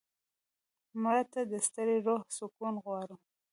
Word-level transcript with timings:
مړه 1.01 1.23
ته 1.33 1.41
د 1.51 1.53
ستړي 1.67 1.97
روح 2.07 2.21
سکون 2.37 2.73
غواړو 2.83 3.15